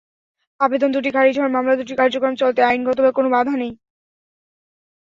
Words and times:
আবেদন 0.59 0.89
দুটি 0.95 1.09
খারিজ 1.15 1.35
হওয়ায় 1.37 1.55
মামলা 1.55 1.73
দুটির 1.79 1.99
কার্যক্রম 2.01 2.33
চলতে 2.41 2.61
আইনগত 2.63 2.99
কোনো 3.17 3.29
বাধা 3.35 3.53
নেই। 3.61 3.73